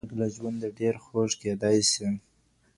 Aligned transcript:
مرګ 0.03 0.11
له 0.21 0.27
ژونده 0.35 0.69
ډیر 0.79 0.95
خوږ 1.03 1.31
کیدی 1.41 1.79
سي. 1.91 2.07